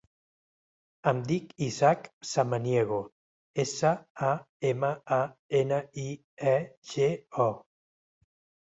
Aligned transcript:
Em 1.11 1.19
dic 1.31 1.51
Ishak 1.65 2.09
Samaniego: 2.29 2.99
essa, 3.65 3.93
a, 4.31 4.33
ema, 4.73 4.91
a, 5.21 5.23
ena, 5.63 5.83
i, 6.07 6.09
e, 6.57 6.57
ge, 6.95 7.13
o. 7.49 7.53